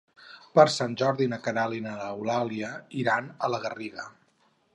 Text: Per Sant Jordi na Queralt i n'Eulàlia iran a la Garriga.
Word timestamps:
Per 0.59 0.63
Sant 0.75 0.95
Jordi 1.01 1.27
na 1.33 1.39
Queralt 1.47 1.77
i 1.81 1.83
n'Eulàlia 1.89 2.73
iran 3.05 3.31
a 3.49 3.53
la 3.57 3.61
Garriga. 3.69 4.09